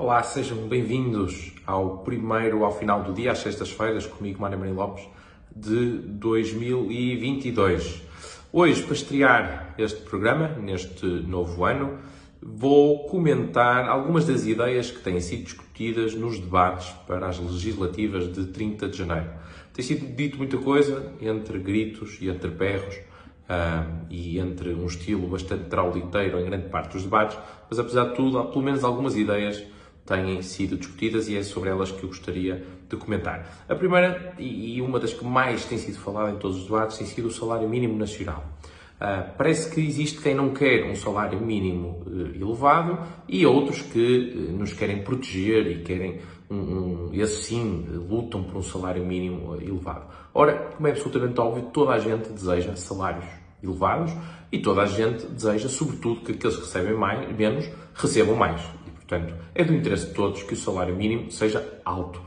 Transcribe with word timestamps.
Olá, 0.00 0.22
sejam 0.22 0.68
bem-vindos 0.68 1.50
ao 1.66 2.04
primeiro, 2.04 2.64
ao 2.64 2.70
final 2.70 3.02
do 3.02 3.12
dia, 3.12 3.32
às 3.32 3.40
sextas-feiras, 3.40 4.06
comigo, 4.06 4.40
Mário 4.40 4.56
Maria 4.56 4.72
Lopes, 4.72 5.04
de 5.50 5.98
2022. 5.98 8.02
Hoje, 8.52 8.80
para 8.84 8.92
estrear 8.92 9.74
este 9.76 10.00
programa, 10.02 10.50
neste 10.50 11.04
novo 11.04 11.64
ano, 11.64 11.98
vou 12.40 13.08
comentar 13.08 13.88
algumas 13.88 14.24
das 14.24 14.46
ideias 14.46 14.88
que 14.88 15.00
têm 15.00 15.20
sido 15.20 15.42
discutidas 15.42 16.14
nos 16.14 16.38
debates 16.38 16.90
para 17.04 17.26
as 17.26 17.40
legislativas 17.40 18.32
de 18.32 18.46
30 18.46 18.90
de 18.90 18.98
janeiro. 18.98 19.30
Tem 19.74 19.84
sido 19.84 20.06
dito 20.14 20.38
muita 20.38 20.58
coisa, 20.58 21.12
entre 21.20 21.58
gritos 21.58 22.18
e 22.20 22.28
entre 22.28 22.50
berros, 22.50 23.00
Uh, 23.48 24.04
e 24.10 24.38
entre 24.38 24.74
um 24.74 24.84
estilo 24.84 25.26
bastante 25.26 25.70
trauliteiro 25.70 26.38
em 26.38 26.44
grande 26.44 26.68
parte 26.68 26.92
dos 26.92 27.04
debates, 27.04 27.38
mas 27.70 27.78
apesar 27.78 28.10
de 28.10 28.14
tudo, 28.14 28.38
há 28.38 28.44
pelo 28.44 28.62
menos 28.62 28.84
algumas 28.84 29.16
ideias 29.16 29.64
têm 30.08 30.40
sido 30.40 30.76
discutidas 30.76 31.28
e 31.28 31.36
é 31.36 31.42
sobre 31.42 31.68
elas 31.68 31.90
que 31.90 32.02
eu 32.02 32.08
gostaria 32.08 32.64
de 32.88 32.96
comentar. 32.96 33.64
A 33.68 33.74
primeira, 33.74 34.34
e 34.38 34.80
uma 34.80 34.98
das 34.98 35.12
que 35.12 35.24
mais 35.24 35.66
tem 35.66 35.76
sido 35.76 35.98
falada 35.98 36.30
em 36.30 36.38
todos 36.38 36.56
os 36.56 36.64
debates, 36.64 36.96
tem 36.96 37.06
sido 37.06 37.28
o 37.28 37.30
salário 37.30 37.68
mínimo 37.68 37.96
nacional. 37.98 38.42
Uh, 38.96 39.30
parece 39.36 39.72
que 39.72 39.80
existe 39.80 40.20
quem 40.20 40.34
não 40.34 40.52
quer 40.52 40.84
um 40.84 40.96
salário 40.96 41.40
mínimo 41.40 42.02
uh, 42.04 42.34
elevado 42.34 42.98
e 43.28 43.46
outros 43.46 43.80
que 43.80 44.34
uh, 44.34 44.52
nos 44.52 44.72
querem 44.72 45.04
proteger 45.04 45.68
e 45.68 45.82
querem, 45.84 46.18
um, 46.50 46.56
um, 46.56 47.10
e 47.12 47.22
assim 47.22 47.86
lutam 48.08 48.42
por 48.42 48.56
um 48.56 48.62
salário 48.62 49.04
mínimo 49.04 49.54
elevado. 49.54 50.06
Ora, 50.34 50.72
como 50.74 50.88
é 50.88 50.90
absolutamente 50.90 51.40
óbvio, 51.40 51.70
toda 51.72 51.92
a 51.92 51.98
gente 52.00 52.28
deseja 52.30 52.74
salários 52.74 53.24
elevados 53.62 54.12
e 54.50 54.58
toda 54.58 54.82
a 54.82 54.86
gente 54.86 55.26
deseja, 55.26 55.68
sobretudo, 55.68 56.22
que 56.22 56.32
aqueles 56.32 56.56
que 56.56 56.62
recebem 56.62 56.94
mais, 56.94 57.36
menos 57.36 57.70
recebam 57.94 58.34
mais. 58.34 58.60
Portanto, 59.08 59.34
é 59.54 59.64
do 59.64 59.74
interesse 59.74 60.08
de 60.08 60.12
todos 60.12 60.42
que 60.42 60.52
o 60.52 60.56
salário 60.56 60.94
mínimo 60.94 61.32
seja 61.32 61.80
alto. 61.82 62.20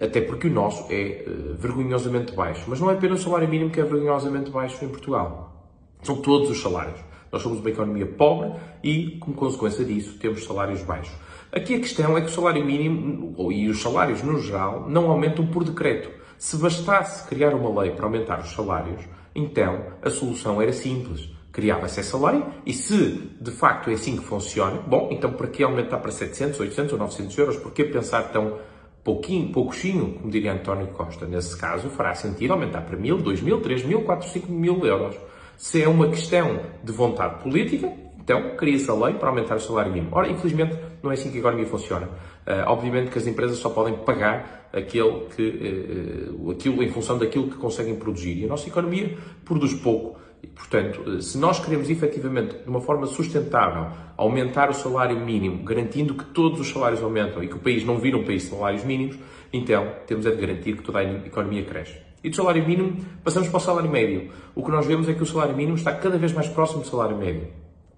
Até 0.00 0.20
porque 0.20 0.46
o 0.46 0.50
nosso 0.50 0.86
é 0.88 1.24
uh, 1.26 1.54
vergonhosamente 1.56 2.32
baixo. 2.32 2.64
Mas 2.68 2.80
não 2.80 2.88
é 2.88 2.94
apenas 2.94 3.20
o 3.20 3.24
salário 3.24 3.48
mínimo 3.48 3.70
que 3.70 3.80
é 3.80 3.84
vergonhosamente 3.84 4.48
baixo 4.48 4.82
em 4.84 4.88
Portugal. 4.88 5.68
São 6.02 6.22
todos 6.22 6.48
os 6.48 6.62
salários. 6.62 7.00
Nós 7.32 7.42
somos 7.42 7.58
uma 7.58 7.68
economia 7.68 8.06
pobre 8.06 8.52
e, 8.82 9.18
como 9.18 9.34
consequência 9.34 9.84
disso, 9.84 10.18
temos 10.18 10.44
salários 10.44 10.82
baixos. 10.82 11.14
Aqui 11.52 11.74
a 11.74 11.80
questão 11.80 12.16
é 12.16 12.20
que 12.20 12.28
o 12.28 12.32
salário 12.32 12.64
mínimo 12.64 13.52
e 13.52 13.68
os 13.68 13.82
salários 13.82 14.22
no 14.22 14.38
geral 14.38 14.88
não 14.88 15.10
aumentam 15.10 15.48
por 15.48 15.64
decreto. 15.64 16.10
Se 16.38 16.56
bastasse 16.56 17.28
criar 17.28 17.54
uma 17.54 17.82
lei 17.82 17.90
para 17.90 18.06
aumentar 18.06 18.38
os 18.40 18.52
salários, 18.52 19.02
então 19.34 19.84
a 20.00 20.10
solução 20.10 20.62
era 20.62 20.72
simples 20.72 21.28
criava-se 21.52 22.00
essa 22.00 22.16
lei 22.30 22.42
e 22.64 22.72
se 22.72 23.30
de 23.40 23.50
facto 23.50 23.90
é 23.90 23.94
assim 23.94 24.16
que 24.16 24.24
funciona, 24.24 24.80
bom, 24.80 25.08
então 25.10 25.32
para 25.32 25.46
que 25.48 25.62
aumentar 25.62 25.98
para 25.98 26.10
700, 26.10 26.60
800 26.60 26.92
ou 26.92 26.98
900 26.98 27.38
euros? 27.38 27.56
Por 27.56 27.72
que 27.72 27.84
pensar 27.84 28.30
tão 28.30 28.58
pouquinho, 29.02 29.52
pouquinho, 29.52 30.14
como 30.14 30.30
diria 30.30 30.52
António 30.52 30.86
Costa? 30.88 31.26
Nesse 31.26 31.56
caso, 31.56 31.88
fará 31.90 32.14
sentido 32.14 32.52
aumentar 32.52 32.82
para 32.82 32.96
1.000, 32.96 33.22
2.000, 33.22 33.60
3.000, 33.60 34.04
4.000, 34.04 34.46
5.000 34.46 34.84
euros. 34.84 35.16
Se 35.56 35.82
é 35.82 35.88
uma 35.88 36.08
questão 36.08 36.60
de 36.82 36.92
vontade 36.92 37.42
política, 37.42 37.92
então 38.18 38.56
cria-se 38.56 38.88
a 38.90 38.94
lei 38.94 39.14
para 39.14 39.28
aumentar 39.28 39.56
o 39.56 39.60
salário 39.60 39.92
mínimo. 39.92 40.10
Ora, 40.12 40.28
infelizmente, 40.30 40.78
não 41.02 41.10
é 41.10 41.14
assim 41.14 41.30
que 41.30 41.36
a 41.38 41.40
economia 41.40 41.66
funciona. 41.66 42.06
Uh, 42.06 42.64
obviamente 42.66 43.10
que 43.10 43.18
as 43.18 43.26
empresas 43.26 43.58
só 43.58 43.70
podem 43.70 43.94
pagar 43.98 44.68
aquele 44.72 45.26
que, 45.34 46.28
uh, 46.36 46.50
aquilo 46.50 46.82
em 46.82 46.88
função 46.88 47.18
daquilo 47.18 47.48
que 47.48 47.56
conseguem 47.56 47.96
produzir. 47.96 48.38
E 48.38 48.44
a 48.44 48.48
nossa 48.48 48.68
economia 48.68 49.16
produz 49.44 49.74
pouco. 49.74 50.18
E, 50.42 50.46
portanto, 50.46 51.20
se 51.20 51.36
nós 51.38 51.58
queremos 51.58 51.90
efetivamente, 51.90 52.56
de 52.56 52.68
uma 52.68 52.80
forma 52.80 53.06
sustentável, 53.06 53.88
aumentar 54.16 54.70
o 54.70 54.74
salário 54.74 55.18
mínimo, 55.18 55.62
garantindo 55.64 56.14
que 56.14 56.24
todos 56.24 56.60
os 56.60 56.70
salários 56.70 57.02
aumentam 57.02 57.42
e 57.42 57.48
que 57.48 57.56
o 57.56 57.58
país 57.58 57.84
não 57.84 57.98
vira 57.98 58.16
um 58.16 58.24
país 58.24 58.42
de 58.42 58.48
salários 58.50 58.84
mínimos, 58.84 59.18
então 59.52 59.92
temos 60.06 60.24
é 60.26 60.30
de 60.30 60.36
garantir 60.40 60.76
que 60.76 60.82
toda 60.82 61.00
a 61.00 61.04
economia 61.04 61.64
cresce. 61.64 61.96
E 62.22 62.28
do 62.28 62.36
salário 62.36 62.66
mínimo, 62.66 62.98
passamos 63.24 63.48
para 63.48 63.56
o 63.56 63.60
salário 63.60 63.90
médio. 63.90 64.30
O 64.54 64.62
que 64.62 64.70
nós 64.70 64.86
vemos 64.86 65.08
é 65.08 65.14
que 65.14 65.22
o 65.22 65.26
salário 65.26 65.56
mínimo 65.56 65.76
está 65.76 65.92
cada 65.92 66.18
vez 66.18 66.32
mais 66.32 66.48
próximo 66.48 66.82
do 66.82 66.86
salário 66.86 67.16
médio. 67.16 67.48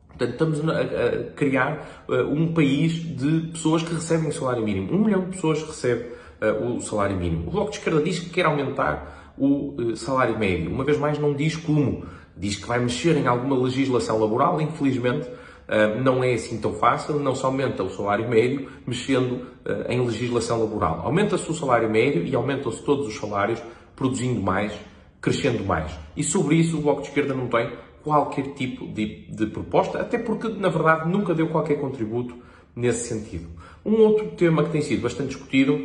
Portanto, 0.08 0.32
estamos 0.32 0.60
a, 0.68 1.32
criar 1.34 2.04
uh, 2.08 2.22
um 2.32 2.52
país 2.52 2.92
de 2.92 3.48
pessoas 3.52 3.82
que 3.82 3.92
recebem 3.94 4.28
o 4.28 4.32
salário 4.32 4.62
mínimo. 4.62 4.92
Um 4.92 5.04
milhão 5.04 5.22
de 5.22 5.30
pessoas 5.32 5.62
recebe 5.62 6.10
uh, 6.40 6.76
o 6.76 6.80
salário 6.80 7.16
mínimo. 7.16 7.48
O 7.48 7.50
Bloco 7.50 7.70
de 7.70 7.78
Esquerda 7.78 8.02
diz 8.02 8.20
que 8.20 8.30
quer 8.30 8.46
aumentar 8.46 9.34
o 9.36 9.74
uh, 9.80 9.96
salário 9.96 10.38
médio. 10.38 10.70
Uma 10.70 10.84
vez 10.84 10.98
mais, 10.98 11.18
não 11.18 11.34
diz 11.34 11.56
como 11.56 12.04
diz 12.36 12.56
que 12.56 12.66
vai 12.66 12.78
mexer 12.78 13.16
em 13.16 13.26
alguma 13.26 13.56
legislação 13.56 14.18
laboral, 14.18 14.60
infelizmente 14.60 15.28
ah, 15.68 15.94
não 16.00 16.22
é 16.22 16.34
assim 16.34 16.58
tão 16.58 16.74
fácil, 16.74 17.18
não 17.18 17.34
se 17.34 17.44
aumenta 17.44 17.82
o 17.82 17.88
salário 17.88 18.28
médio 18.28 18.68
mexendo 18.86 19.46
ah, 19.64 19.86
em 19.88 20.04
legislação 20.04 20.60
laboral. 20.60 21.00
Aumenta-se 21.04 21.50
o 21.50 21.54
salário 21.54 21.88
médio 21.90 22.24
e 22.24 22.34
aumentam-se 22.34 22.82
todos 22.82 23.06
os 23.06 23.16
salários 23.16 23.62
produzindo 23.96 24.40
mais, 24.40 24.72
crescendo 25.20 25.64
mais. 25.64 25.92
E 26.16 26.22
sobre 26.22 26.56
isso 26.56 26.78
o 26.78 26.82
Bloco 26.82 27.02
de 27.02 27.08
Esquerda 27.08 27.34
não 27.34 27.48
tem 27.48 27.72
qualquer 28.02 28.52
tipo 28.54 28.86
de, 28.88 29.26
de 29.30 29.46
proposta, 29.46 30.00
até 30.00 30.18
porque, 30.18 30.48
na 30.48 30.68
verdade, 30.68 31.08
nunca 31.08 31.34
deu 31.34 31.48
qualquer 31.48 31.80
contributo 31.80 32.36
nesse 32.74 33.08
sentido. 33.08 33.48
Um 33.84 33.94
outro 34.00 34.32
tema 34.32 34.64
que 34.64 34.70
tem 34.70 34.82
sido 34.82 35.02
bastante 35.02 35.28
discutido 35.28 35.80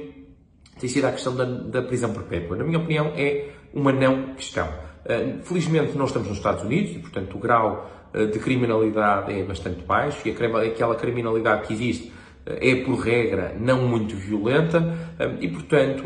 tem 0.79 0.89
sido 0.89 1.05
a 1.05 1.11
questão 1.11 1.35
da, 1.35 1.45
da 1.45 1.81
prisão 1.81 2.13
perpétua. 2.13 2.57
Na 2.57 2.63
minha 2.63 2.79
opinião, 2.79 3.13
é 3.15 3.49
uma 3.73 3.91
não 3.91 4.35
questão. 4.35 4.67
Eh, 5.07 5.37
felizmente 5.43 5.97
não 5.97 6.05
estamos 6.05 6.27
nos 6.27 6.37
Estados 6.37 6.63
Unidos 6.63 6.91
e, 6.91 6.99
portanto, 6.99 7.37
o 7.37 7.39
grau 7.39 7.89
eh, 8.13 8.25
de 8.25 8.39
criminalidade 8.39 9.31
é 9.31 9.41
bastante 9.41 9.81
baixo 9.83 10.27
e 10.27 10.31
aquela 10.31 10.95
criminalidade 10.95 11.65
que 11.65 11.73
existe 11.73 12.11
eh, 12.45 12.71
é, 12.71 12.75
por 12.83 12.99
regra, 12.99 13.55
não 13.57 13.87
muito 13.87 14.17
violenta 14.17 14.97
e, 15.39 15.47
portanto, 15.47 16.03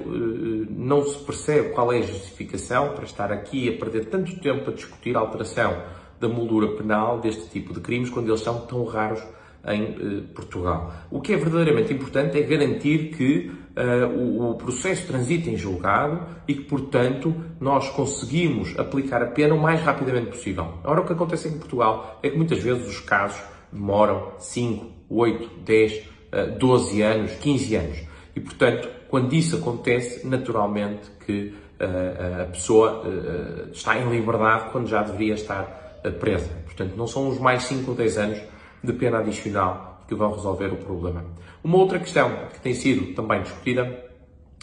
não 0.70 1.04
se 1.04 1.18
percebe 1.24 1.70
qual 1.70 1.92
é 1.92 1.98
a 1.98 2.02
justificação 2.02 2.90
para 2.90 3.06
estar 3.06 3.32
aqui 3.32 3.70
a 3.70 3.78
perder 3.78 4.06
tanto 4.06 4.40
tempo 4.40 4.70
a 4.70 4.74
discutir 4.74 5.18
a 5.18 5.20
alteração 5.20 5.82
da 6.20 6.30
moldura 6.30 6.68
penal 6.78 7.20
deste 7.20 7.50
tipo 7.50 7.74
de 7.74 7.80
crimes 7.80 8.12
quando 8.12 8.30
eles 8.30 8.42
são 8.42 8.62
tão 8.68 8.86
raros 8.86 9.24
em 9.66 10.28
Portugal. 10.34 10.94
O 11.10 11.20
que 11.20 11.34
é 11.34 11.38
verdadeiramente 11.38 11.92
importante 11.94 12.38
é 12.38 12.42
garantir 12.42 13.16
que 13.16 13.52
uh, 13.76 14.08
o, 14.08 14.52
o, 14.52 14.56
processo 14.56 15.08
transita 15.08 15.50
em 15.50 15.58
julgado 15.58 16.26
e 16.48 16.54
que, 16.56 16.64
portanto, 16.64 17.36
nós 17.60 17.90
conseguimos 17.90 18.78
aplicar 18.78 19.22
a 19.22 19.28
pena 19.28 19.56
o 19.56 19.62
mais 19.62 19.82
rapidamente 19.82 20.28
possível. 20.28 20.80
Ora, 20.84 21.02
o 21.02 21.06
que 21.06 21.14
acontece 21.14 21.48
em 21.48 21.58
Portugal 21.58 22.20
é 22.22 22.30
que 22.30 22.38
muitas 22.38 22.62
vezes 22.62 22.88
os 22.88 23.00
casos 23.00 23.42
demoram 23.72 24.34
5, 24.40 24.86
8, 25.10 25.50
10, 25.66 25.94
uh, 25.98 26.58
12 26.58 27.02
anos, 27.02 27.32
15 27.34 27.76
anos. 27.76 27.98
E, 28.36 28.40
portanto, 28.40 28.90
quando 29.10 29.34
isso 29.34 29.58
acontece, 29.58 30.26
naturalmente 30.28 31.10
que 31.26 31.54
uh, 31.80 32.44
a 32.44 32.46
pessoa 32.46 33.04
está 33.72 33.98
em 33.98 34.10
liberdade 34.10 34.70
quando 34.72 34.88
já 34.88 35.04
deveria 35.04 35.34
estar 35.34 35.80
presa. 36.20 36.50
Portanto, 36.66 36.96
não 36.96 37.06
são 37.06 37.30
os 37.30 37.40
mais 37.40 37.64
5 37.64 37.92
ou 37.92 37.98
10 37.98 38.18
anos 38.18 38.42
de 38.84 38.94
pena 38.94 39.20
adicional 39.20 39.91
que 40.12 40.16
vão 40.16 40.34
resolver 40.34 40.74
o 40.74 40.76
problema. 40.76 41.24
Uma 41.64 41.78
outra 41.78 41.98
questão 41.98 42.30
que 42.52 42.60
tem 42.60 42.74
sido 42.74 43.16
também 43.16 43.44
discutida 43.44 44.04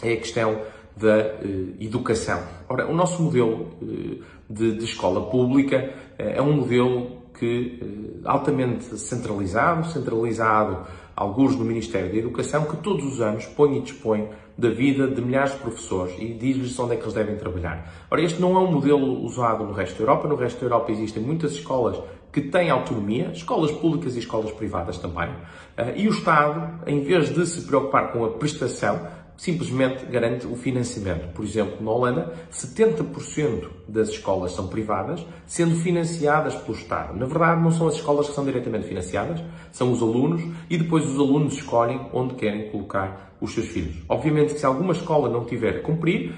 é 0.03 0.13
a 0.13 0.17
questão 0.17 0.61
da 0.95 1.17
eh, 1.17 1.39
educação. 1.79 2.39
Ora, 2.69 2.87
o 2.87 2.93
nosso 2.93 3.23
modelo 3.23 3.71
eh, 3.81 4.23
de, 4.47 4.77
de, 4.77 4.85
escola 4.85 5.27
pública 5.27 5.91
eh, 6.19 6.35
é 6.37 6.41
um 6.41 6.53
modelo 6.53 7.17
que 7.39 7.79
altamente 8.25 8.95
centralizado, 8.99 9.87
centralizado 9.87 10.85
alguns 11.15 11.55
no 11.55 11.65
Ministério 11.65 12.11
da 12.11 12.17
Educação, 12.17 12.65
que 12.65 12.77
todos 12.77 13.03
os 13.05 13.21
anos 13.21 13.45
põe 13.45 13.77
e 13.77 13.81
dispõe 13.81 14.29
da 14.55 14.69
vida 14.69 15.07
de 15.07 15.21
milhares 15.21 15.53
de 15.53 15.59
professores 15.59 16.13
e 16.19 16.33
diz-lhes 16.33 16.77
onde 16.77 16.93
é 16.93 16.95
que 16.97 17.03
eles 17.03 17.13
devem 17.13 17.37
trabalhar. 17.37 18.07
Ora, 18.11 18.21
este 18.21 18.39
não 18.39 18.55
é 18.55 18.59
um 18.59 18.71
modelo 18.71 19.23
usado 19.23 19.63
no 19.63 19.71
resto 19.71 19.97
da 19.97 20.03
Europa. 20.03 20.27
No 20.27 20.35
resto 20.35 20.59
da 20.59 20.65
Europa 20.65 20.91
existem 20.91 21.23
muitas 21.23 21.53
escolas 21.53 21.97
que 22.31 22.41
têm 22.41 22.69
autonomia, 22.69 23.31
escolas 23.33 23.71
públicas 23.71 24.15
e 24.15 24.19
escolas 24.19 24.51
privadas 24.51 24.97
também, 24.97 25.29
eh, 25.77 25.93
e 25.97 26.07
o 26.07 26.11
Estado, 26.11 26.79
em 26.85 27.01
vez 27.01 27.33
de 27.33 27.45
se 27.45 27.61
preocupar 27.61 28.11
com 28.11 28.23
a 28.23 28.29
prestação, 28.29 29.07
simplesmente 29.39 30.05
garante 30.05 30.45
o 30.45 30.55
financiamento. 30.55 31.33
Por 31.33 31.45
exemplo, 31.45 31.81
na 31.81 31.89
Holanda, 31.89 32.33
70% 32.51 33.69
das 33.87 34.09
escolas 34.09 34.51
são 34.51 34.67
privadas, 34.67 35.25
sendo 35.45 35.77
financiadas 35.77 36.55
pelo 36.55 36.77
Estado. 36.77 37.17
Na 37.17 37.25
verdade, 37.25 37.61
não 37.61 37.71
são 37.71 37.87
as 37.87 37.95
escolas 37.95 38.27
que 38.27 38.35
são 38.35 38.43
diretamente 38.43 38.85
financiadas, 38.85 39.41
são 39.71 39.93
os 39.93 40.01
alunos, 40.01 40.43
e 40.69 40.77
depois 40.77 41.05
os 41.05 41.17
alunos 41.17 41.53
escolhem 41.53 42.01
onde 42.11 42.35
querem 42.35 42.69
colocar 42.69 43.33
os 43.39 43.53
seus 43.53 43.67
filhos. 43.67 43.95
Obviamente 44.09 44.53
que 44.53 44.59
se 44.59 44.65
alguma 44.65 44.91
escola 44.91 45.29
não 45.29 45.45
tiver 45.45 45.77
a 45.77 45.81
cumprir, 45.83 46.33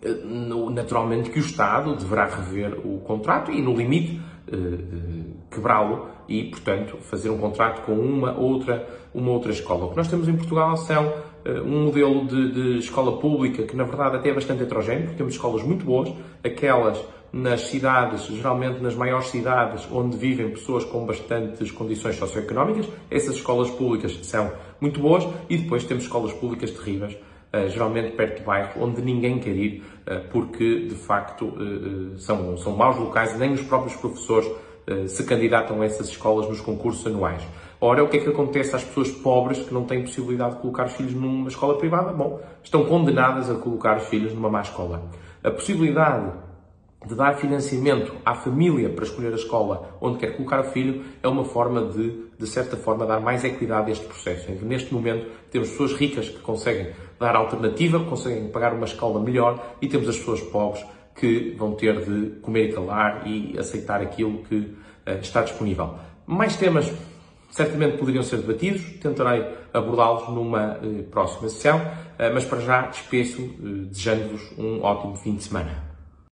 eh, 0.00 0.22
naturalmente 0.70 1.30
que 1.30 1.38
o 1.40 1.42
Estado 1.42 1.96
deverá 1.96 2.26
rever 2.26 2.78
o 2.86 3.00
contrato 3.00 3.50
e, 3.50 3.60
no 3.60 3.74
limite, 3.74 4.20
quebrá-lo 5.50 6.08
e, 6.28 6.44
portanto, 6.44 6.96
fazer 6.98 7.28
um 7.30 7.38
contrato 7.38 7.82
com 7.82 7.92
uma 7.92 8.32
outra, 8.38 8.86
uma 9.12 9.30
outra 9.32 9.50
escola. 9.50 9.86
O 9.86 9.90
que 9.90 9.96
nós 9.96 10.08
temos 10.08 10.28
em 10.28 10.36
Portugal 10.36 10.76
são 10.76 11.12
eh, 11.44 11.60
um 11.60 11.84
modelo 11.84 12.26
de, 12.26 12.52
de, 12.52 12.78
escola 12.78 13.18
pública 13.18 13.64
que, 13.64 13.74
na 13.74 13.84
verdade, 13.84 14.16
até 14.16 14.30
é 14.30 14.34
bastante 14.34 14.62
heterogéneo, 14.62 15.02
porque 15.02 15.16
temos 15.16 15.34
escolas 15.34 15.62
muito 15.62 15.84
boas, 15.84 16.12
aquelas 16.44 17.02
nas 17.32 17.62
cidades, 17.62 18.26
geralmente 18.26 18.80
nas 18.80 18.94
maiores 18.94 19.28
cidades, 19.28 19.86
onde 19.90 20.16
vivem 20.16 20.50
pessoas 20.50 20.84
com 20.84 21.06
bastantes 21.06 21.70
condições 21.70 22.16
socioeconómicas. 22.16 22.88
Essas 23.10 23.36
escolas 23.36 23.70
públicas 23.70 24.18
são 24.22 24.52
muito 24.80 25.00
boas 25.00 25.26
e 25.48 25.56
depois 25.56 25.84
temos 25.84 26.04
escolas 26.04 26.32
públicas 26.32 26.70
terríveis, 26.70 27.14
eh, 27.14 27.16
geralmente 27.68 28.12
perto 28.12 28.38
de 28.38 28.44
bairros, 28.44 28.76
onde 28.80 29.02
ninguém 29.02 29.38
quer 29.38 29.56
ir, 29.56 29.82
eh, 30.06 30.18
porque 30.30 30.86
de 30.86 30.94
facto 30.94 31.52
eh, 31.58 32.18
são, 32.18 32.56
são 32.56 32.76
maus 32.76 32.96
locais, 32.96 33.36
nem 33.38 33.52
os 33.52 33.62
próprios 33.62 33.96
professores 33.96 34.50
se 35.06 35.22
candidatam 35.22 35.82
a 35.82 35.84
essas 35.84 36.08
escolas 36.08 36.48
nos 36.48 36.60
concursos 36.60 37.06
anuais. 37.06 37.46
Ora, 37.80 38.02
o 38.02 38.08
que 38.08 38.16
é 38.16 38.20
que 38.20 38.28
acontece 38.28 38.74
às 38.74 38.82
pessoas 38.82 39.10
pobres 39.10 39.60
que 39.60 39.72
não 39.72 39.84
têm 39.84 40.02
possibilidade 40.02 40.56
de 40.56 40.60
colocar 40.60 40.86
os 40.86 40.92
filhos 40.94 41.14
numa 41.14 41.48
escola 41.48 41.78
privada? 41.78 42.12
Bom, 42.12 42.40
estão 42.60 42.84
condenadas 42.84 43.48
a 43.48 43.54
colocar 43.54 43.98
os 43.98 44.04
filhos 44.08 44.34
numa 44.34 44.50
má 44.50 44.62
escola. 44.62 45.04
A 45.44 45.50
possibilidade 45.50 46.32
de 47.06 47.14
dar 47.14 47.34
financiamento 47.34 48.14
à 48.24 48.34
família 48.34 48.90
para 48.90 49.04
escolher 49.04 49.32
a 49.32 49.36
escola 49.36 49.96
onde 50.00 50.18
quer 50.18 50.36
colocar 50.36 50.60
o 50.60 50.64
filho 50.64 51.02
é 51.22 51.28
uma 51.28 51.44
forma 51.44 51.86
de, 51.86 52.26
de 52.38 52.46
certa 52.46 52.76
forma, 52.76 53.06
dar 53.06 53.20
mais 53.20 53.42
equidade 53.42 53.88
a 53.88 53.92
este 53.92 54.04
processo. 54.04 54.50
Neste 54.62 54.92
momento 54.92 55.26
temos 55.50 55.70
pessoas 55.70 55.94
ricas 55.94 56.28
que 56.28 56.38
conseguem 56.40 56.92
dar 57.18 57.34
alternativa, 57.36 58.04
conseguem 58.04 58.48
pagar 58.48 58.74
uma 58.74 58.84
escola 58.84 59.18
melhor 59.18 59.76
e 59.80 59.88
temos 59.88 60.08
as 60.08 60.18
pessoas 60.18 60.42
pobres 60.42 60.84
que 61.14 61.54
vão 61.58 61.72
ter 61.72 62.04
de 62.04 62.40
comer 62.40 62.70
e 62.70 62.72
calar 62.72 63.26
e 63.26 63.58
aceitar 63.58 64.00
aquilo 64.00 64.42
que 64.44 64.56
uh, 64.56 65.20
está 65.20 65.42
disponível. 65.42 65.94
Mais 66.26 66.56
temas 66.56 66.92
certamente 67.50 67.98
poderiam 67.98 68.22
ser 68.22 68.38
debatidos, 68.38 68.82
tentarei 69.00 69.44
abordá-los 69.72 70.28
numa 70.28 70.78
uh, 70.78 71.02
próxima 71.04 71.48
sessão, 71.48 71.78
uh, 71.78 72.32
mas 72.32 72.44
para 72.44 72.60
já 72.60 72.82
despeço 72.82 73.42
desejando-vos 73.58 74.52
um 74.58 74.82
ótimo 74.82 75.16
fim 75.16 75.34
de 75.34 75.44
semana. 75.44 75.89